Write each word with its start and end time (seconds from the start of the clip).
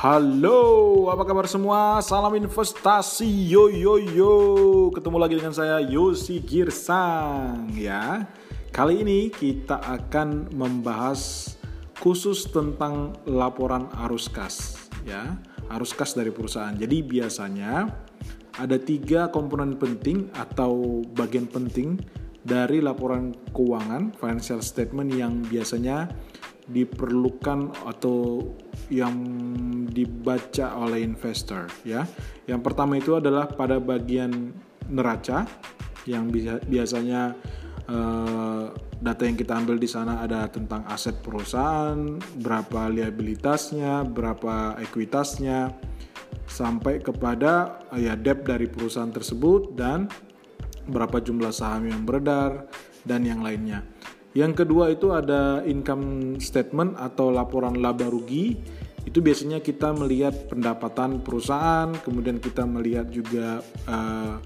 Halo, 0.00 1.12
apa 1.12 1.28
kabar 1.28 1.44
semua? 1.44 2.00
Salam 2.00 2.32
investasi, 2.32 3.28
yo 3.28 3.68
yo 3.68 4.00
yo. 4.00 4.32
Ketemu 4.96 5.16
lagi 5.20 5.36
dengan 5.36 5.52
saya 5.52 5.76
Yosi 5.76 6.40
Girsang 6.40 7.68
ya. 7.76 8.24
Kali 8.72 9.04
ini 9.04 9.28
kita 9.28 9.76
akan 9.76 10.56
membahas 10.56 11.52
khusus 12.00 12.48
tentang 12.48 13.12
laporan 13.28 13.92
arus 14.08 14.32
kas 14.32 14.88
ya, 15.04 15.36
arus 15.68 15.92
kas 15.92 16.16
dari 16.16 16.32
perusahaan. 16.32 16.72
Jadi 16.72 17.04
biasanya 17.04 17.92
ada 18.56 18.80
tiga 18.80 19.28
komponen 19.28 19.76
penting 19.76 20.32
atau 20.32 21.04
bagian 21.12 21.44
penting 21.44 22.00
dari 22.40 22.80
laporan 22.80 23.36
keuangan 23.52 24.16
financial 24.16 24.64
statement 24.64 25.12
yang 25.12 25.44
biasanya 25.44 26.08
diperlukan 26.70 27.74
atau 27.86 28.46
yang 28.90 29.14
dibaca 29.90 30.78
oleh 30.78 31.02
investor 31.02 31.66
ya. 31.82 32.06
Yang 32.46 32.60
pertama 32.62 32.98
itu 32.98 33.18
adalah 33.18 33.50
pada 33.50 33.82
bagian 33.82 34.54
neraca 34.86 35.46
yang 36.06 36.30
biasanya 36.66 37.34
eh, 37.90 38.66
data 39.00 39.22
yang 39.24 39.36
kita 39.36 39.52
ambil 39.56 39.76
di 39.80 39.88
sana 39.88 40.22
ada 40.22 40.46
tentang 40.46 40.86
aset 40.86 41.18
perusahaan, 41.24 42.18
berapa 42.38 42.92
liabilitasnya, 42.92 44.06
berapa 44.06 44.78
ekuitasnya 44.78 45.72
sampai 46.50 46.98
kepada 46.98 47.82
ya 47.94 48.18
debt 48.18 48.42
dari 48.42 48.66
perusahaan 48.66 49.10
tersebut 49.10 49.74
dan 49.78 50.10
berapa 50.90 51.22
jumlah 51.22 51.54
saham 51.54 51.86
yang 51.86 52.02
beredar 52.02 52.66
dan 53.06 53.22
yang 53.22 53.40
lainnya. 53.40 53.86
Yang 54.30 54.62
kedua 54.62 54.94
itu 54.94 55.10
ada 55.10 55.66
income 55.66 56.38
statement 56.38 56.94
atau 56.94 57.34
laporan 57.34 57.82
laba 57.82 58.06
rugi. 58.06 58.54
Itu 59.02 59.24
biasanya 59.24 59.58
kita 59.64 59.96
melihat 59.96 60.46
pendapatan 60.46 61.24
perusahaan, 61.24 61.90
kemudian 62.04 62.38
kita 62.38 62.62
melihat 62.68 63.10
juga 63.10 63.64
uh, 63.88 64.38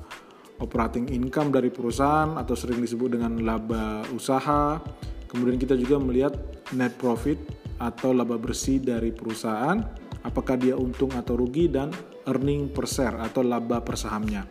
operating 0.62 1.10
income 1.10 1.50
dari 1.50 1.68
perusahaan 1.68 2.38
atau 2.38 2.54
sering 2.54 2.80
disebut 2.80 3.18
dengan 3.18 3.42
laba 3.44 4.06
usaha. 4.14 4.80
Kemudian 5.28 5.58
kita 5.58 5.74
juga 5.74 5.98
melihat 5.98 6.32
net 6.72 6.94
profit 6.94 7.36
atau 7.82 8.14
laba 8.14 8.38
bersih 8.38 8.78
dari 8.78 9.10
perusahaan, 9.10 9.76
apakah 10.22 10.54
dia 10.54 10.78
untung 10.78 11.10
atau 11.12 11.34
rugi 11.34 11.66
dan 11.66 11.90
earning 12.30 12.70
per 12.70 12.86
share 12.86 13.18
atau 13.20 13.42
laba 13.42 13.82
per 13.82 13.98
sahamnya. 13.98 14.46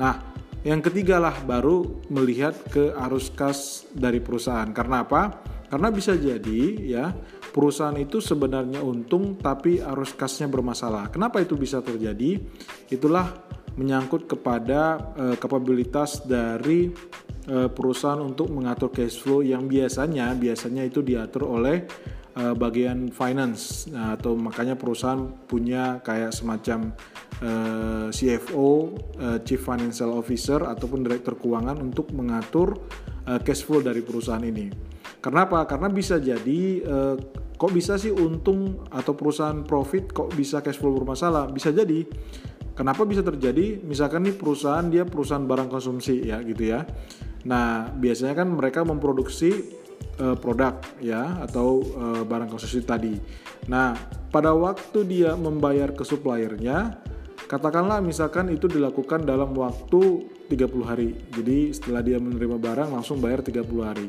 Nah, 0.00 0.31
yang 0.62 0.78
ketiga 0.78 1.18
lah 1.18 1.34
baru 1.42 2.06
melihat 2.06 2.54
ke 2.70 2.94
arus 2.94 3.34
kas 3.34 3.82
dari 3.90 4.22
perusahaan. 4.22 4.70
Karena 4.70 5.02
apa? 5.02 5.42
Karena 5.66 5.88
bisa 5.90 6.14
jadi 6.14 6.62
ya 6.78 7.10
perusahaan 7.50 7.96
itu 7.98 8.22
sebenarnya 8.22 8.84
untung 8.84 9.40
tapi 9.40 9.82
arus 9.82 10.14
kasnya 10.14 10.46
bermasalah. 10.46 11.10
Kenapa 11.10 11.42
itu 11.42 11.58
bisa 11.58 11.82
terjadi? 11.82 12.38
Itulah 12.92 13.32
menyangkut 13.74 14.28
kepada 14.28 15.00
uh, 15.16 15.36
kapabilitas 15.40 16.22
dari 16.28 16.92
uh, 17.48 17.72
perusahaan 17.72 18.20
untuk 18.20 18.52
mengatur 18.52 18.92
cash 18.92 19.18
flow 19.18 19.40
yang 19.40 19.64
biasanya 19.64 20.36
biasanya 20.36 20.84
itu 20.84 21.00
diatur 21.00 21.48
oleh 21.48 21.88
uh, 22.36 22.54
bagian 22.56 23.12
finance 23.12 23.88
nah, 23.90 24.16
atau 24.16 24.36
makanya 24.36 24.76
perusahaan 24.76 25.28
punya 25.48 26.00
kayak 26.00 26.32
semacam 26.32 26.92
uh, 27.44 28.08
CFO, 28.08 28.68
uh, 29.20 29.38
Chief 29.44 29.60
Financial 29.60 30.10
Officer 30.12 30.64
ataupun 30.64 31.04
Direktur 31.04 31.36
Keuangan 31.36 31.80
untuk 31.80 32.12
mengatur 32.16 32.80
uh, 33.28 33.40
cash 33.42 33.64
flow 33.64 33.84
dari 33.84 34.00
perusahaan 34.00 34.42
ini. 34.42 34.72
Karena 35.22 35.46
apa? 35.46 35.62
Karena 35.70 35.86
bisa 35.86 36.18
jadi 36.18 36.82
uh, 36.82 37.16
kok 37.54 37.70
bisa 37.70 37.94
sih 37.94 38.10
untung 38.10 38.82
atau 38.90 39.14
perusahaan 39.14 39.62
profit 39.62 40.10
kok 40.10 40.34
bisa 40.34 40.58
cash 40.64 40.80
flow 40.80 40.94
bermasalah? 40.98 41.46
Bisa 41.52 41.70
jadi. 41.70 42.02
Kenapa 42.72 43.04
bisa 43.04 43.20
terjadi? 43.20 43.84
Misalkan 43.84 44.24
nih 44.24 44.34
perusahaan 44.34 44.82
dia 44.88 45.04
perusahaan 45.04 45.44
barang 45.44 45.68
konsumsi 45.68 46.24
ya 46.24 46.40
gitu 46.40 46.72
ya. 46.72 46.88
Nah, 47.44 47.90
biasanya 47.92 48.42
kan 48.42 48.48
mereka 48.48 48.80
memproduksi 48.86 49.81
uh, 50.22 50.36
produk 50.38 50.78
ya 51.02 51.42
atau 51.42 51.82
uh, 51.82 52.22
barang 52.22 52.54
konsumsi 52.54 52.86
tadi. 52.86 53.18
Nah, 53.66 53.98
pada 54.30 54.54
waktu 54.54 55.02
dia 55.02 55.34
membayar 55.34 55.90
ke 55.90 56.06
suppliernya 56.06 57.02
Katakanlah 57.52 58.00
misalkan 58.00 58.48
itu 58.48 58.64
dilakukan 58.64 59.28
dalam 59.28 59.52
waktu 59.52 60.24
30 60.48 60.88
hari. 60.88 61.12
Jadi 61.36 61.68
setelah 61.76 62.00
dia 62.00 62.16
menerima 62.16 62.56
barang 62.56 62.88
langsung 62.96 63.20
bayar 63.20 63.44
30 63.44 63.60
hari. 63.84 64.08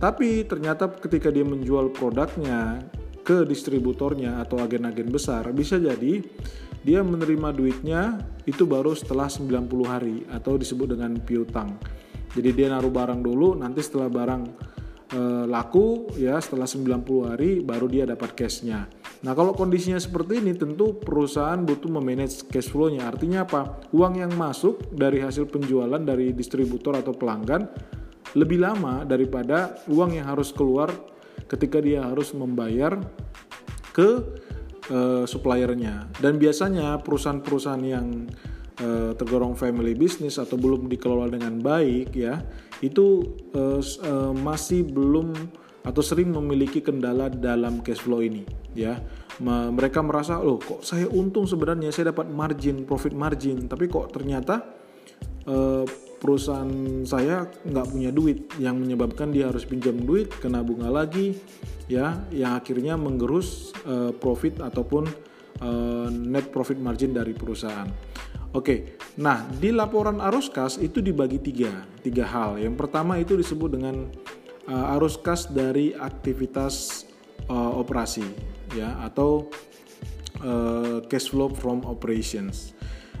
Tapi 0.00 0.48
ternyata 0.48 0.88
ketika 0.96 1.28
dia 1.28 1.44
menjual 1.44 1.92
produknya 1.92 2.80
ke 3.20 3.44
distributornya 3.44 4.40
atau 4.40 4.56
agen-agen 4.64 5.12
besar, 5.12 5.52
bisa 5.52 5.76
jadi 5.76 6.24
dia 6.80 7.04
menerima 7.04 7.52
duitnya 7.52 8.24
itu 8.48 8.64
baru 8.64 8.96
setelah 8.96 9.28
90 9.28 9.68
hari 9.84 10.24
atau 10.32 10.56
disebut 10.56 10.96
dengan 10.96 11.12
piutang. 11.20 11.76
Jadi 12.32 12.56
dia 12.56 12.72
naruh 12.72 12.88
barang 12.88 13.20
dulu, 13.20 13.52
nanti 13.52 13.84
setelah 13.84 14.08
barang 14.08 14.42
laku 15.48 16.12
ya 16.20 16.36
setelah 16.36 16.68
90 16.68 17.00
hari 17.24 17.64
baru 17.64 17.88
dia 17.88 18.04
dapat 18.04 18.36
cashnya. 18.36 18.84
Nah 19.24 19.32
kalau 19.32 19.56
kondisinya 19.56 19.96
seperti 19.96 20.44
ini 20.44 20.52
tentu 20.52 21.00
perusahaan 21.00 21.58
butuh 21.64 21.88
memanage 21.88 22.44
cash 22.52 22.68
flow-nya. 22.68 23.08
Artinya 23.08 23.48
apa? 23.48 23.88
Uang 23.96 24.20
yang 24.20 24.36
masuk 24.36 24.92
dari 24.92 25.24
hasil 25.24 25.48
penjualan 25.48 25.98
dari 25.98 26.36
distributor 26.36 27.00
atau 27.00 27.16
pelanggan 27.16 27.64
lebih 28.36 28.60
lama 28.60 29.08
daripada 29.08 29.80
uang 29.88 30.20
yang 30.20 30.28
harus 30.28 30.52
keluar 30.52 30.92
ketika 31.48 31.80
dia 31.80 32.04
harus 32.04 32.36
membayar 32.36 33.00
ke 33.96 34.08
uh, 34.92 35.24
suppliernya. 35.24 36.12
Dan 36.20 36.36
biasanya 36.36 37.00
perusahaan-perusahaan 37.00 37.84
yang 37.84 38.28
uh, 38.82 39.12
tergolong 39.14 39.54
family 39.54 39.94
business 39.94 40.38
atau 40.40 40.58
belum 40.58 40.90
dikelola 40.90 41.30
dengan 41.30 41.58
baik 41.58 42.14
ya, 42.14 42.42
itu 42.82 43.24
uh, 43.54 43.80
uh, 43.80 44.32
masih 44.34 44.86
belum 44.86 45.34
atau 45.88 46.02
sering 46.04 46.28
memiliki 46.36 46.84
kendala 46.84 47.32
dalam 47.32 47.80
cash 47.80 48.04
flow 48.04 48.20
ini 48.20 48.44
ya. 48.76 49.00
Mereka 49.38 50.02
merasa 50.02 50.42
loh 50.42 50.58
kok 50.58 50.82
saya 50.82 51.06
untung 51.06 51.46
sebenarnya 51.46 51.94
saya 51.94 52.10
dapat 52.10 52.26
margin 52.26 52.82
profit 52.82 53.14
margin. 53.14 53.70
Tapi 53.70 53.86
kok 53.86 54.10
ternyata 54.10 54.66
eh, 55.46 55.86
perusahaan 56.18 56.66
saya 57.06 57.46
nggak 57.46 57.86
punya 57.86 58.10
duit. 58.10 58.50
Yang 58.58 58.76
menyebabkan 58.82 59.30
dia 59.30 59.46
harus 59.46 59.62
pinjam 59.62 59.94
duit 59.94 60.34
kena 60.42 60.66
bunga 60.66 60.90
lagi 60.90 61.38
ya. 61.86 62.26
Yang 62.34 62.52
akhirnya 62.58 62.98
menggerus 62.98 63.70
eh, 63.86 64.10
profit 64.10 64.58
ataupun 64.58 65.06
eh, 65.62 66.08
net 66.10 66.50
profit 66.50 66.82
margin 66.82 67.14
dari 67.14 67.30
perusahaan 67.30 67.86
Oke, 68.56 68.96
nah 69.20 69.44
di 69.44 69.68
laporan 69.68 70.24
arus 70.24 70.48
kas 70.48 70.80
itu 70.80 71.04
dibagi 71.04 71.36
tiga, 71.36 71.84
tiga 72.00 72.24
hal. 72.24 72.56
Yang 72.56 72.80
pertama 72.80 73.20
itu 73.20 73.36
disebut 73.36 73.76
dengan 73.76 74.08
uh, 74.64 74.94
arus 74.96 75.20
kas 75.20 75.52
dari 75.52 75.92
aktivitas 75.92 77.04
uh, 77.52 77.76
operasi 77.76 78.24
ya 78.72 78.96
atau 79.04 79.52
uh, 80.40 81.04
cash 81.12 81.28
flow 81.28 81.52
from 81.52 81.84
operations. 81.84 82.72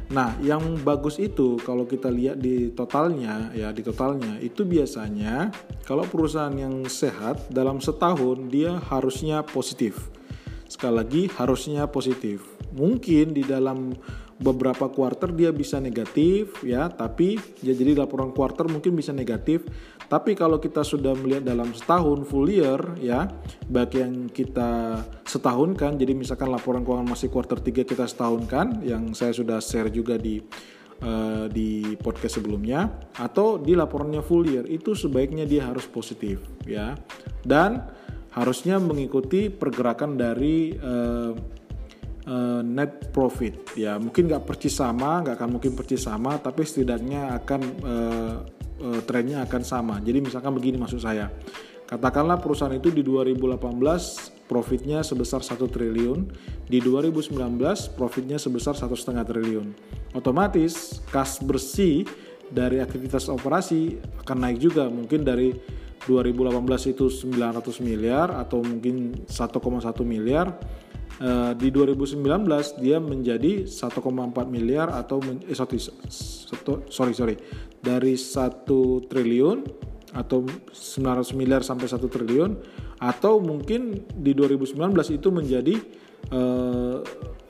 Nah, 0.08 0.32
yang 0.40 0.80
bagus 0.80 1.20
itu 1.20 1.60
kalau 1.60 1.84
kita 1.84 2.08
lihat 2.08 2.40
di 2.40 2.72
totalnya 2.72 3.52
ya 3.52 3.68
di 3.76 3.84
totalnya 3.84 4.40
itu 4.40 4.64
biasanya 4.64 5.52
kalau 5.84 6.08
perusahaan 6.08 6.56
yang 6.56 6.88
sehat 6.88 7.52
dalam 7.52 7.84
setahun 7.84 8.48
dia 8.48 8.80
harusnya 8.88 9.44
positif. 9.44 10.08
Sekali 10.64 10.94
lagi 10.96 11.22
harusnya 11.36 11.84
positif. 11.84 12.40
Mungkin 12.72 13.36
di 13.36 13.44
dalam 13.44 13.92
beberapa 14.38 14.86
quarter 14.90 15.34
dia 15.34 15.50
bisa 15.50 15.82
negatif 15.82 16.62
ya. 16.62 16.86
Tapi 16.90 17.38
ya 17.62 17.74
jadi 17.74 17.98
laporan 17.98 18.30
quarter 18.30 18.70
mungkin 18.70 18.94
bisa 18.94 19.10
negatif. 19.10 19.66
Tapi 20.08 20.32
kalau 20.32 20.56
kita 20.56 20.80
sudah 20.80 21.12
melihat 21.12 21.44
dalam 21.44 21.74
setahun 21.76 22.24
full 22.24 22.48
year 22.48 22.80
ya 22.96 23.28
baik 23.68 23.92
yang 23.98 24.14
kita 24.32 25.04
setahun 25.28 25.76
kan 25.76 26.00
jadi 26.00 26.16
misalkan 26.16 26.48
laporan 26.48 26.80
keuangan 26.80 27.04
masih 27.04 27.28
quarter 27.28 27.60
3 27.60 27.84
kita 27.84 28.08
setahun 28.08 28.48
kan 28.48 28.80
yang 28.80 29.12
saya 29.12 29.36
sudah 29.36 29.60
share 29.60 29.92
juga 29.92 30.16
di 30.16 30.40
uh, 31.04 31.44
di 31.52 31.92
podcast 32.00 32.40
sebelumnya 32.40 32.88
atau 33.20 33.60
di 33.60 33.76
laporannya 33.76 34.24
full 34.24 34.48
year 34.48 34.64
itu 34.64 34.96
sebaiknya 34.96 35.44
dia 35.44 35.68
harus 35.68 35.84
positif 35.84 36.40
ya. 36.64 36.96
Dan 37.44 37.84
harusnya 38.32 38.80
mengikuti 38.80 39.52
pergerakan 39.52 40.16
dari 40.16 40.72
uh, 40.78 41.32
uh, 42.28 42.60
net 42.60 43.10
profit. 43.10 43.72
Ya 43.74 43.96
mungkin 43.96 44.28
nggak 44.28 44.44
persis 44.44 44.76
sama 44.76 45.24
nggak 45.24 45.40
akan 45.40 45.50
mungkin 45.58 45.72
persis 45.72 46.04
sama 46.04 46.36
tapi 46.38 46.62
setidaknya 46.68 47.34
akan 47.40 47.60
uh, 47.82 48.36
uh, 48.84 49.00
trennya 49.08 49.48
akan 49.48 49.62
sama. 49.64 49.96
Jadi 50.04 50.20
misalkan 50.20 50.52
begini 50.52 50.76
maksud 50.76 51.00
saya. 51.00 51.32
Katakanlah 51.88 52.36
perusahaan 52.36 52.76
itu 52.76 52.92
di 52.92 53.00
2018 53.00 53.56
profitnya 54.44 55.00
sebesar 55.00 55.40
1 55.40 55.56
triliun 55.56 56.28
di 56.68 56.84
2019 56.84 57.32
profitnya 57.96 58.36
sebesar 58.36 58.76
satu 58.76 58.92
setengah 58.92 59.24
triliun. 59.24 59.72
Otomatis 60.12 61.00
kas 61.08 61.40
bersih 61.40 62.04
dari 62.52 62.84
aktivitas 62.84 63.32
operasi 63.32 63.96
akan 64.20 64.36
naik 64.36 64.60
juga. 64.60 64.84
Mungkin 64.92 65.24
dari 65.24 65.56
2018 66.04 66.92
itu 66.92 67.08
900 67.08 67.84
miliar 67.84 68.36
atau 68.36 68.60
mungkin 68.60 69.24
1,1 69.24 69.48
miliar 70.04 70.56
uh, 71.22 71.52
di 71.54 71.68
2019 71.70 72.22
dia 72.82 72.98
menjadi 72.98 73.66
1,4 73.66 74.02
miliar 74.48 74.90
atau 74.94 75.22
men, 75.22 75.42
eh, 75.46 75.56
sorry, 75.56 75.78
sorry 76.88 77.12
sorry 77.14 77.36
dari 77.82 78.14
1 78.14 78.66
triliun 79.06 79.58
atau 80.16 80.46
900 80.72 81.36
miliar 81.36 81.60
sampai 81.60 81.86
1 81.86 82.00
triliun 82.08 82.50
atau 82.98 83.38
mungkin 83.38 84.08
di 84.16 84.32
2019 84.34 84.74
itu 85.14 85.28
menjadi 85.30 85.74
uh, 86.32 86.98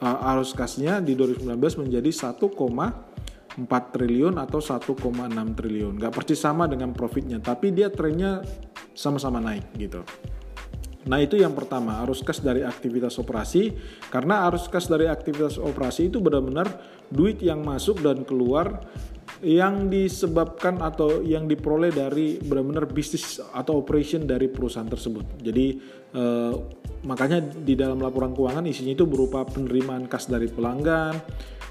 arus 0.02 0.52
kasnya 0.54 1.00
di 1.00 1.14
2019 1.14 1.86
menjadi 1.86 2.10
1,4 2.34 3.94
triliun 3.94 4.34
atau 4.38 4.58
1,6 4.60 5.58
triliun. 5.58 5.92
Gak 5.98 6.12
persis 6.14 6.38
sama 6.38 6.66
dengan 6.70 6.92
profitnya, 6.94 7.42
tapi 7.42 7.72
dia 7.74 7.90
trennya 7.90 8.42
sama-sama 8.94 9.38
naik 9.38 9.64
gitu. 9.78 10.02
Nah 11.06 11.22
itu 11.22 11.38
yang 11.38 11.54
pertama 11.54 12.02
arus 12.02 12.26
kas 12.26 12.42
dari 12.42 12.66
aktivitas 12.66 13.14
operasi 13.22 13.70
karena 14.10 14.50
arus 14.50 14.66
kas 14.66 14.90
dari 14.90 15.06
aktivitas 15.06 15.54
operasi 15.62 16.10
itu 16.10 16.18
benar-benar 16.18 16.66
duit 17.06 17.38
yang 17.38 17.62
masuk 17.62 18.02
dan 18.02 18.26
keluar 18.26 18.82
yang 19.38 19.86
disebabkan 19.86 20.82
atau 20.82 21.22
yang 21.22 21.46
diperoleh 21.46 21.94
dari 21.94 22.42
benar-benar 22.42 22.90
bisnis 22.90 23.38
atau 23.38 23.78
operation 23.78 24.26
dari 24.26 24.50
perusahaan 24.50 24.90
tersebut. 24.90 25.38
Jadi 25.38 25.66
eh, 26.10 26.54
makanya 27.06 27.46
di 27.46 27.78
dalam 27.78 28.02
laporan 28.02 28.34
keuangan 28.34 28.66
isinya 28.66 28.98
itu 28.98 29.06
berupa 29.06 29.46
penerimaan 29.46 30.10
kas 30.10 30.26
dari 30.26 30.50
pelanggan, 30.50 31.14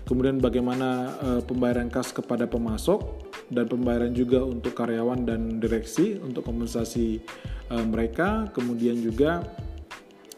kemudian 0.07 0.39
bagaimana 0.39 0.89
eh, 1.19 1.41
pembayaran 1.43 1.91
kas 1.91 2.15
kepada 2.15 2.47
pemasok 2.47 3.26
dan 3.47 3.65
pembayaran 3.67 4.11
juga 4.11 4.43
untuk 4.43 4.75
karyawan 4.75 5.23
dan 5.23 5.59
direksi 5.63 6.19
untuk 6.19 6.43
kompensasi 6.43 7.23
eh, 7.71 7.85
mereka, 7.87 8.51
kemudian 8.51 8.99
juga 8.99 9.43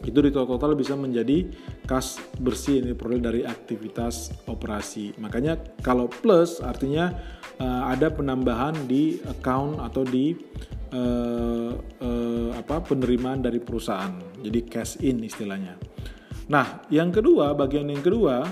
itu 0.00 0.16
di 0.24 0.32
total 0.32 0.72
bisa 0.72 0.96
menjadi 0.96 1.44
kas 1.84 2.16
bersih 2.40 2.80
yang 2.80 2.96
diperoleh 2.96 3.20
dari 3.20 3.40
aktivitas 3.44 4.32
operasi. 4.48 5.12
Makanya 5.20 5.60
kalau 5.84 6.08
plus 6.08 6.64
artinya 6.64 7.12
uh, 7.60 7.92
ada 7.92 8.08
penambahan 8.08 8.88
di 8.88 9.20
account 9.28 9.76
atau 9.76 10.00
di 10.00 10.32
uh, 10.96 11.72
uh, 11.76 12.48
apa 12.56 12.80
penerimaan 12.80 13.44
dari 13.44 13.60
perusahaan. 13.60 14.16
Jadi 14.40 14.60
cash 14.64 15.04
in 15.04 15.20
istilahnya. 15.20 15.76
Nah, 16.48 16.82
yang 16.88 17.12
kedua, 17.12 17.52
bagian 17.52 17.92
yang 17.92 18.00
kedua 18.00 18.42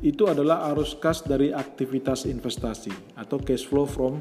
itu 0.00 0.24
adalah 0.24 0.72
arus 0.72 0.96
kas 0.96 1.24
dari 1.24 1.52
aktivitas 1.52 2.24
investasi 2.24 3.16
atau 3.20 3.36
cash 3.36 3.68
flow 3.68 3.84
from 3.84 4.16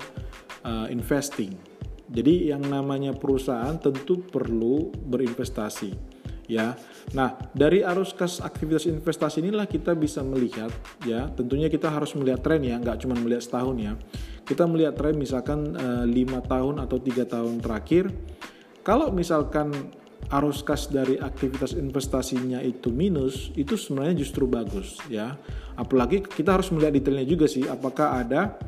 uh, 0.67 0.87
investing. 0.91 1.55
Jadi 2.09 2.49
yang 2.49 2.65
namanya 2.65 3.13
perusahaan 3.13 3.77
tentu 3.77 4.19
perlu 4.25 4.89
berinvestasi 4.91 6.19
ya. 6.49 6.73
Nah, 7.13 7.37
dari 7.53 7.85
arus 7.85 8.17
kas 8.17 8.41
aktivitas 8.41 8.89
investasi 8.89 9.45
inilah 9.45 9.69
kita 9.69 9.93
bisa 9.93 10.25
melihat 10.25 10.73
ya, 11.05 11.29
tentunya 11.29 11.69
kita 11.69 11.87
harus 11.93 12.17
melihat 12.17 12.41
tren 12.41 12.65
ya, 12.65 12.81
nggak 12.81 13.05
cuma 13.05 13.13
melihat 13.15 13.45
setahun 13.45 13.77
ya. 13.77 13.93
Kita 14.43 14.65
melihat 14.65 14.97
tren 14.97 15.15
misalkan 15.15 15.77
eh, 15.77 16.05
lima 16.09 16.41
tahun 16.41 16.81
atau 16.81 16.97
tiga 16.97 17.29
tahun 17.29 17.61
terakhir, 17.61 18.09
kalau 18.81 19.13
misalkan 19.13 19.93
arus 20.29 20.61
kas 20.61 20.91
dari 20.91 21.15
aktivitas 21.15 21.73
investasinya 21.73 22.59
itu 22.59 22.91
minus, 22.91 23.49
itu 23.55 23.79
sebenarnya 23.79 24.19
justru 24.19 24.45
bagus 24.45 24.99
ya. 25.07 25.39
Apalagi 25.79 26.21
kita 26.21 26.59
harus 26.59 26.69
melihat 26.75 26.99
detailnya 26.99 27.25
juga 27.25 27.47
sih, 27.47 27.63
apakah 27.63 28.19
ada 28.19 28.59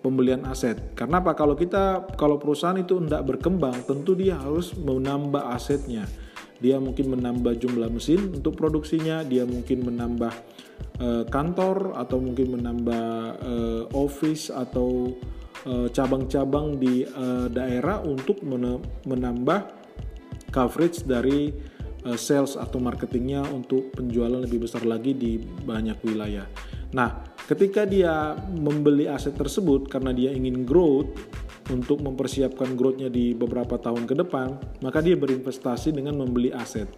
pembelian 0.00 0.48
aset. 0.48 0.96
Karena 0.96 1.20
apa? 1.20 1.36
Kalau 1.36 1.54
kita 1.54 2.16
kalau 2.16 2.40
perusahaan 2.40 2.76
itu 2.76 2.98
tidak 3.04 3.36
berkembang, 3.36 3.84
tentu 3.84 4.16
dia 4.16 4.40
harus 4.40 4.72
menambah 4.74 5.52
asetnya 5.52 6.08
dia 6.64 6.80
mungkin 6.80 7.12
menambah 7.12 7.60
jumlah 7.60 7.92
mesin 7.92 8.40
untuk 8.40 8.56
produksinya, 8.56 9.20
dia 9.20 9.44
mungkin 9.44 9.84
menambah 9.84 10.32
uh, 11.02 11.24
kantor 11.28 11.92
atau 11.98 12.16
mungkin 12.22 12.56
menambah 12.56 13.06
uh, 13.42 13.82
office 13.92 14.48
atau 14.48 15.12
eh, 15.64 15.88
cabang-cabang 15.92 16.76
uh, 16.76 16.78
di 16.80 16.94
uh, 17.04 17.48
daerah 17.52 18.00
untuk 18.04 18.40
menambah 19.04 19.83
coverage 20.54 21.02
dari 21.02 21.50
uh, 22.06 22.14
sales 22.14 22.54
atau 22.54 22.78
marketingnya 22.78 23.42
untuk 23.50 23.90
penjualan 23.98 24.38
lebih 24.38 24.62
besar 24.70 24.86
lagi 24.86 25.10
di 25.10 25.42
banyak 25.42 25.98
wilayah. 26.06 26.46
Nah, 26.94 27.26
ketika 27.50 27.82
dia 27.82 28.38
membeli 28.54 29.10
aset 29.10 29.34
tersebut 29.34 29.90
karena 29.90 30.14
dia 30.14 30.30
ingin 30.30 30.62
growth, 30.62 31.10
untuk 31.72 32.04
mempersiapkan 32.04 32.76
growth-nya 32.76 33.08
di 33.08 33.32
beberapa 33.32 33.80
tahun 33.80 34.04
ke 34.04 34.14
depan, 34.20 34.80
maka 34.84 35.00
dia 35.00 35.16
berinvestasi 35.16 35.96
dengan 35.96 36.20
membeli 36.20 36.52
aset. 36.52 36.88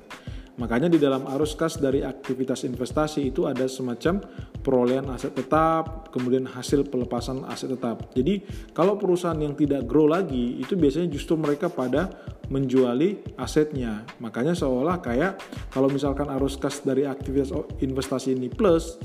Makanya 0.57 0.89
di 0.89 0.97
dalam 0.97 1.29
arus 1.37 1.53
kas 1.53 1.77
dari 1.77 2.01
aktivitas 2.01 2.65
investasi 2.65 3.29
itu 3.29 3.45
ada 3.45 3.69
semacam 3.69 4.25
perolehan 4.65 5.05
aset 5.13 5.37
tetap, 5.37 6.09
kemudian 6.09 6.49
hasil 6.49 6.89
pelepasan 6.89 7.45
aset 7.45 7.77
tetap. 7.77 8.09
Jadi 8.17 8.41
kalau 8.73 8.97
perusahaan 8.97 9.37
yang 9.37 9.53
tidak 9.53 9.85
grow 9.85 10.09
lagi, 10.09 10.57
itu 10.57 10.73
biasanya 10.73 11.13
justru 11.13 11.37
mereka 11.37 11.69
pada 11.69 12.09
menjuali 12.49 13.37
asetnya. 13.37 14.09
Makanya 14.17 14.57
seolah 14.57 15.05
kayak 15.05 15.37
kalau 15.69 15.93
misalkan 15.93 16.33
arus 16.33 16.57
kas 16.57 16.81
dari 16.81 17.05
aktivitas 17.05 17.53
investasi 17.85 18.33
ini 18.33 18.49
plus, 18.49 18.97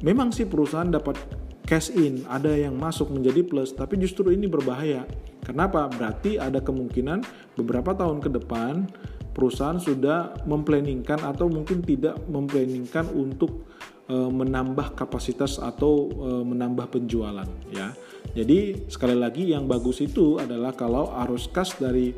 memang 0.00 0.32
sih 0.32 0.48
perusahaan 0.48 0.88
dapat 0.88 1.20
cash 1.68 1.92
in, 1.92 2.24
ada 2.32 2.54
yang 2.54 2.78
masuk 2.78 3.12
menjadi 3.12 3.44
plus, 3.44 3.76
tapi 3.76 4.00
justru 4.00 4.32
ini 4.32 4.48
berbahaya. 4.48 5.04
Kenapa? 5.42 5.86
Berarti 5.86 6.42
ada 6.42 6.58
kemungkinan 6.58 7.22
beberapa 7.54 7.94
tahun 7.94 8.18
ke 8.18 8.34
depan 8.34 8.86
perusahaan 9.36 9.76
sudah 9.76 10.48
memplanningkan 10.48 11.20
atau 11.20 11.52
mungkin 11.52 11.84
tidak 11.84 12.16
memplanningkan 12.24 13.12
untuk 13.12 13.68
e, 14.08 14.16
menambah 14.16 14.96
kapasitas 14.96 15.60
atau 15.60 16.08
e, 16.08 16.28
menambah 16.40 16.88
penjualan 16.88 17.44
ya. 17.68 17.92
Jadi 18.32 18.88
sekali 18.88 19.12
lagi 19.12 19.52
yang 19.52 19.68
bagus 19.68 20.00
itu 20.00 20.40
adalah 20.40 20.72
kalau 20.72 21.12
arus 21.28 21.52
kas 21.52 21.76
dari 21.76 22.16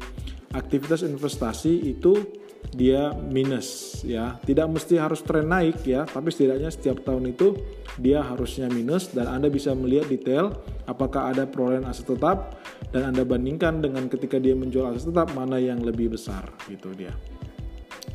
aktivitas 0.55 1.03
investasi 1.03 1.91
itu 1.91 2.38
dia 2.69 3.17
minus 3.17 4.01
ya 4.05 4.37
tidak 4.45 4.69
mesti 4.69 5.01
harus 5.01 5.25
tren 5.25 5.49
naik 5.49 5.83
ya 5.89 6.05
tapi 6.05 6.29
setidaknya 6.29 6.69
setiap 6.69 7.01
tahun 7.01 7.33
itu 7.33 7.57
dia 7.97 8.21
harusnya 8.21 8.69
minus 8.69 9.11
dan 9.11 9.27
Anda 9.27 9.49
bisa 9.49 9.73
melihat 9.73 10.07
detail 10.13 10.53
apakah 10.85 11.33
ada 11.33 11.49
perolehan 11.49 11.89
aset 11.89 12.07
tetap 12.07 12.61
dan 12.93 13.15
Anda 13.15 13.25
bandingkan 13.25 13.81
dengan 13.81 14.07
ketika 14.13 14.37
dia 14.37 14.53
menjual 14.53 14.93
aset 14.93 15.11
tetap 15.11 15.33
mana 15.33 15.57
yang 15.57 15.81
lebih 15.81 16.13
besar 16.13 16.45
gitu 16.69 16.93
dia 16.93 17.17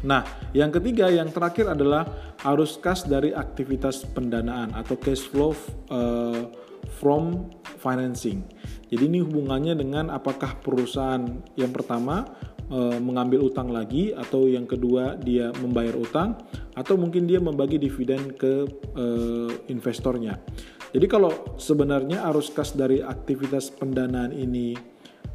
Nah, 0.03 0.27
yang 0.51 0.67
ketiga, 0.67 1.08
yang 1.08 1.32
terakhir 1.32 1.72
adalah 1.72 2.36
arus 2.44 2.75
kas 2.75 3.08
dari 3.08 3.32
aktivitas 3.32 4.03
pendanaan 4.12 4.75
atau 4.75 5.00
cash 5.00 5.24
flow 5.32 5.56
uh, 5.88 6.51
from 7.00 7.48
financing. 7.79 8.44
Jadi 8.91 9.10
ini 9.10 9.24
hubungannya 9.24 9.79
dengan 9.79 10.12
apakah 10.12 10.60
perusahaan 10.60 11.24
yang 11.56 11.72
pertama 11.72 12.27
mengambil 12.98 13.46
utang 13.46 13.70
lagi 13.70 14.15
atau 14.18 14.50
yang 14.50 14.65
kedua 14.65 15.13
dia 15.20 15.53
membayar 15.62 15.94
utang 15.94 16.34
atau 16.74 16.98
mungkin 16.98 17.30
dia 17.30 17.38
membagi 17.38 17.77
dividen 17.77 18.34
ke 18.34 18.65
e, 18.98 19.06
investornya. 19.70 20.42
Jadi 20.94 21.06
kalau 21.06 21.58
sebenarnya 21.58 22.25
arus 22.34 22.50
kas 22.50 22.74
dari 22.74 23.01
aktivitas 23.01 23.70
pendanaan 23.77 24.34
ini 24.34 24.74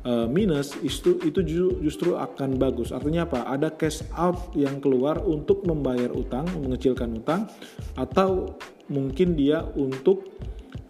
e, 0.03 0.13
minus 0.27 0.75
itu 0.83 1.23
itu 1.23 1.41
justru 1.83 2.19
akan 2.19 2.59
bagus. 2.59 2.91
Artinya 2.91 3.27
apa? 3.31 3.47
Ada 3.47 3.71
cash 3.71 4.03
out 4.19 4.51
yang 4.59 4.83
keluar 4.83 5.23
untuk 5.23 5.63
membayar 5.63 6.11
utang, 6.11 6.47
mengecilkan 6.59 7.23
utang 7.23 7.47
atau 7.95 8.59
mungkin 8.91 9.39
dia 9.39 9.63
untuk 9.77 10.27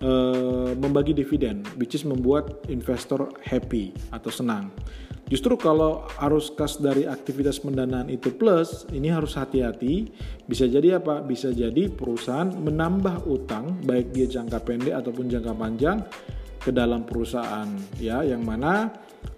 uh, 0.02 0.72
membagi 0.78 1.14
dividen, 1.14 1.66
which 1.78 1.94
is 1.94 2.06
membuat 2.06 2.62
investor 2.70 3.30
happy 3.42 3.90
atau 4.14 4.30
senang. 4.30 4.70
Justru 5.28 5.60
kalau 5.60 6.08
arus 6.24 6.48
kas 6.56 6.80
dari 6.80 7.04
aktivitas 7.04 7.60
pendanaan 7.60 8.08
itu 8.08 8.32
plus, 8.32 8.88
ini 8.96 9.12
harus 9.12 9.36
hati-hati. 9.36 10.08
Bisa 10.48 10.64
jadi 10.64 10.98
apa? 10.98 11.20
Bisa 11.20 11.52
jadi 11.52 11.92
perusahaan 11.92 12.48
menambah 12.48 13.28
utang, 13.28 13.76
baik 13.84 14.16
dia 14.16 14.24
jangka 14.24 14.58
pendek 14.64 14.94
ataupun 14.96 15.28
jangka 15.28 15.52
panjang 15.52 16.00
ke 16.58 16.72
dalam 16.72 17.04
perusahaan, 17.04 17.68
ya. 18.00 18.24
Yang 18.24 18.42
mana 18.42 18.88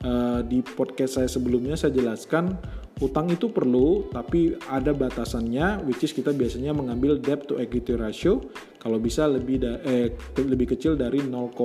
uh, 0.07 0.41
di 0.47 0.63
podcast 0.63 1.19
saya 1.19 1.29
sebelumnya 1.29 1.75
saya 1.75 1.91
jelaskan 1.91 2.55
Utang 3.01 3.33
itu 3.33 3.49
perlu, 3.49 4.13
tapi 4.13 4.61
ada 4.69 4.93
batasannya, 4.93 5.89
which 5.89 6.05
is 6.05 6.13
kita 6.13 6.37
biasanya 6.37 6.77
mengambil 6.77 7.17
debt 7.17 7.49
to 7.49 7.57
equity 7.57 7.97
ratio 7.97 8.45
kalau 8.77 9.01
bisa 9.01 9.25
lebih 9.25 9.57
da 9.57 9.81
eh, 9.89 10.13
lebih 10.37 10.77
kecil 10.77 11.01
dari 11.01 11.25
0,5 11.25 11.57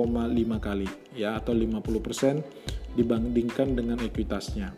kali 0.56 0.88
ya 1.12 1.36
atau 1.36 1.52
50% 1.52 2.75
dibandingkan 2.96 3.76
dengan 3.76 4.00
ekuitasnya. 4.00 4.72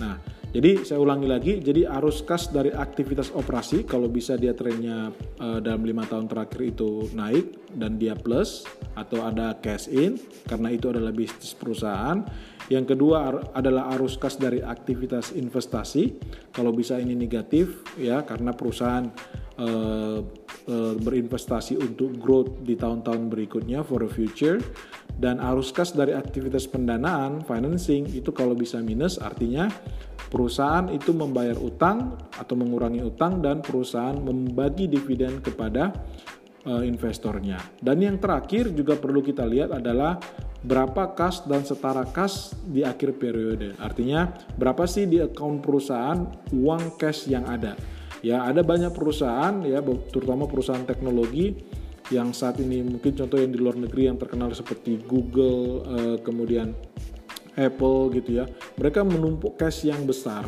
Nah, 0.00 0.16
jadi 0.50 0.82
saya 0.82 0.98
ulangi 0.98 1.30
lagi, 1.30 1.52
jadi 1.62 1.86
arus 2.02 2.26
kas 2.26 2.50
dari 2.50 2.74
aktivitas 2.74 3.30
operasi 3.30 3.86
kalau 3.86 4.10
bisa 4.10 4.34
dia 4.34 4.50
trennya 4.50 5.14
uh, 5.38 5.62
dalam 5.62 5.86
lima 5.86 6.02
tahun 6.10 6.26
terakhir 6.26 6.74
itu 6.74 7.06
naik 7.14 7.70
dan 7.78 8.02
dia 8.02 8.18
plus 8.18 8.66
atau 8.98 9.22
ada 9.22 9.54
cash 9.62 9.86
in 9.86 10.18
karena 10.50 10.74
itu 10.74 10.90
adalah 10.90 11.14
bisnis 11.14 11.54
perusahaan. 11.54 12.26
Yang 12.70 12.94
kedua 12.94 13.50
adalah 13.54 13.94
arus 13.98 14.18
kas 14.18 14.38
dari 14.38 14.62
aktivitas 14.62 15.34
investasi 15.34 16.18
kalau 16.50 16.74
bisa 16.74 16.98
ini 16.98 17.14
negatif 17.14 17.82
ya 17.94 18.22
karena 18.26 18.50
perusahaan 18.50 19.06
uh, 19.58 20.18
uh, 20.70 20.94
berinvestasi 20.98 21.78
untuk 21.78 22.18
growth 22.18 22.62
di 22.62 22.74
tahun-tahun 22.74 23.30
berikutnya 23.30 23.82
for 23.82 24.02
the 24.02 24.10
future 24.10 24.58
dan 25.18 25.40
arus 25.40 25.74
kas 25.74 25.96
dari 25.96 26.14
aktivitas 26.14 26.68
pendanaan 26.68 27.42
financing 27.42 28.06
itu 28.14 28.30
kalau 28.30 28.54
bisa 28.54 28.78
minus 28.78 29.18
artinya 29.18 29.66
Perusahaan 30.30 30.86
itu 30.94 31.10
membayar 31.10 31.58
utang 31.58 32.14
atau 32.30 32.54
mengurangi 32.54 33.02
utang 33.02 33.42
dan 33.42 33.58
perusahaan 33.58 34.14
membagi 34.14 34.86
dividen 34.86 35.42
kepada 35.42 35.90
uh, 36.70 36.86
investornya. 36.86 37.58
Dan 37.82 37.98
yang 37.98 38.22
terakhir 38.22 38.70
juga 38.70 38.94
perlu 38.94 39.26
kita 39.26 39.42
lihat 39.42 39.74
adalah 39.74 40.22
berapa 40.62 41.18
kas 41.18 41.42
dan 41.50 41.66
setara 41.66 42.06
kas 42.06 42.54
di 42.62 42.86
akhir 42.86 43.18
periode. 43.18 43.74
Artinya 43.82 44.30
berapa 44.54 44.86
sih 44.86 45.10
di 45.10 45.18
account 45.18 45.66
perusahaan 45.66 46.22
uang 46.54 46.94
cash 46.94 47.26
yang 47.26 47.50
ada. 47.50 47.74
Ya, 48.22 48.46
ada 48.46 48.62
banyak 48.62 48.94
perusahaan 48.94 49.66
ya 49.66 49.82
terutama 50.14 50.46
perusahaan 50.46 50.86
teknologi 50.86 51.58
yang 52.10 52.34
saat 52.34 52.58
ini 52.58 52.82
mungkin 52.82 53.14
contoh 53.14 53.38
yang 53.38 53.54
di 53.54 53.58
luar 53.58 53.78
negeri 53.78 54.10
yang 54.10 54.18
terkenal 54.18 54.50
seperti 54.50 54.98
Google, 55.06 55.86
uh, 55.86 56.16
kemudian 56.22 56.74
Apple 57.54 58.10
gitu 58.18 58.42
ya. 58.42 58.44
Mereka 58.78 59.06
menumpuk 59.06 59.58
cash 59.58 59.86
yang 59.86 60.02
besar. 60.04 60.46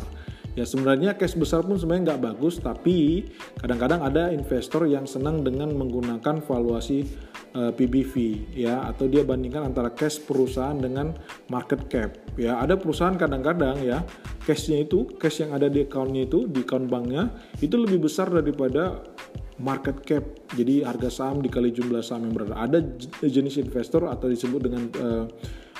Ya 0.53 0.69
sebenarnya 0.69 1.17
cash 1.17 1.33
besar 1.33 1.65
pun 1.65 1.81
sebenarnya 1.81 2.13
nggak 2.13 2.21
bagus 2.29 2.61
tapi 2.61 3.25
kadang-kadang 3.57 4.05
ada 4.05 4.29
investor 4.29 4.85
yang 4.85 5.09
senang 5.09 5.41
dengan 5.41 5.73
menggunakan 5.73 6.45
valuasi 6.45 7.09
uh, 7.57 7.69
eh, 7.69 7.71
PBV 7.73 8.13
ya 8.53 8.85
atau 8.85 9.09
dia 9.09 9.25
bandingkan 9.25 9.65
antara 9.73 9.89
cash 9.97 10.21
perusahaan 10.21 10.77
dengan 10.77 11.17
market 11.49 11.89
cap 11.89 12.21
ya. 12.37 12.61
Ada 12.61 12.77
perusahaan 12.77 13.17
kadang-kadang 13.17 13.81
ya 13.81 14.05
cashnya 14.45 14.85
itu 14.85 15.09
cash 15.17 15.41
yang 15.41 15.57
ada 15.57 15.65
di 15.73 15.89
accountnya 15.89 16.29
itu 16.29 16.45
di 16.45 16.61
account 16.61 16.85
banknya 16.85 17.33
itu 17.57 17.73
lebih 17.73 18.05
besar 18.05 18.29
daripada 18.29 19.12
market 19.61 20.01
cap. 20.01 20.23
Jadi 20.53 20.81
harga 20.81 21.09
saham 21.09 21.43
dikali 21.43 21.69
jumlah 21.69 22.01
saham 22.01 22.29
yang 22.29 22.33
berada. 22.33 22.55
Ada 22.57 22.79
jenis 23.25 23.61
investor 23.61 24.09
atau 24.09 24.25
disebut 24.29 24.59
dengan 24.63 24.83
uh, 24.97 25.25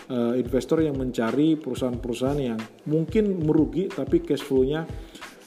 uh, 0.10 0.34
investor 0.38 0.82
yang 0.84 0.98
mencari 0.98 1.58
perusahaan-perusahaan 1.58 2.40
yang 2.42 2.60
mungkin 2.90 3.42
merugi 3.42 3.90
tapi 3.90 4.22
cash 4.22 4.44
flow-nya 4.44 4.86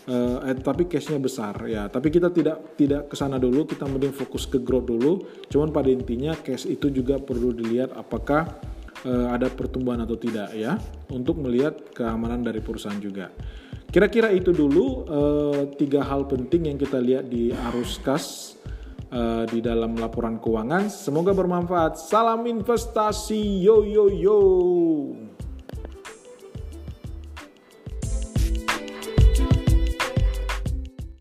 uh, 0.08 0.38
eh, 0.46 0.56
tapi 0.58 0.86
cashnya 0.88 1.18
besar 1.20 1.66
ya. 1.66 1.86
Tapi 1.90 2.08
kita 2.08 2.30
tidak 2.32 2.78
tidak 2.78 3.12
ke 3.12 3.14
sana 3.18 3.36
dulu 3.36 3.66
kita 3.66 3.84
mending 3.86 4.14
fokus 4.14 4.46
ke 4.46 4.62
growth 4.62 4.88
dulu. 4.88 5.26
Cuman 5.50 5.70
pada 5.70 5.90
intinya 5.90 6.34
cash 6.34 6.66
itu 6.66 6.90
juga 6.90 7.18
perlu 7.20 7.52
dilihat 7.52 7.94
apakah 7.94 8.46
uh, 9.04 9.28
ada 9.34 9.50
pertumbuhan 9.50 10.02
atau 10.02 10.16
tidak 10.18 10.54
ya. 10.54 10.78
Untuk 11.12 11.38
melihat 11.38 11.94
keamanan 11.94 12.42
dari 12.42 12.62
perusahaan 12.62 12.98
juga 12.98 13.30
kira-kira 13.96 14.28
itu 14.28 14.52
dulu 14.52 15.08
uh, 15.08 15.72
tiga 15.72 16.04
hal 16.04 16.28
penting 16.28 16.68
yang 16.68 16.76
kita 16.76 17.00
lihat 17.00 17.32
di 17.32 17.48
arus 17.72 17.96
kas 18.04 18.52
uh, 19.08 19.48
di 19.48 19.64
dalam 19.64 19.96
laporan 19.96 20.36
keuangan. 20.36 20.92
Semoga 20.92 21.32
bermanfaat. 21.32 21.96
Salam 21.96 22.44
investasi, 22.44 23.64
yo 23.64 23.88
yo 23.88 24.12
yo. 24.12 24.40